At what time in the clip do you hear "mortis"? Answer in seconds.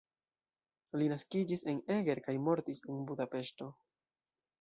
2.47-2.81